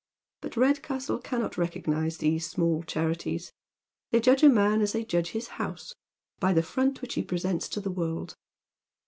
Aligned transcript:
But 0.41 0.57
Redcastle 0.57 1.19
cannot 1.19 1.59
recognise 1.59 2.17
these 2.17 2.49
small 2.49 2.81
chanties. 2.81 3.53
They 4.09 4.19
judge 4.19 4.41
a 4.41 4.49
man 4.49 4.81
as 4.81 4.93
they 4.93 5.05
judge 5.05 5.29
his 5.29 5.47
house, 5.61 5.93
by 6.39 6.53
the 6.53 6.63
fi'ont 6.63 7.03
which 7.03 7.13
he 7.13 7.21
presents 7.21 7.69
to 7.69 7.79
the 7.79 7.91
world. 7.91 8.35